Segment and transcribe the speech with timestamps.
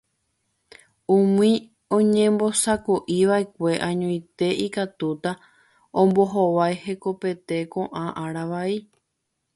[1.15, 1.51] Umi
[1.97, 5.31] oñembosako'iva'ekue añoite ikatúta
[6.01, 8.73] ombohovái hekopete ko'ã ára vai.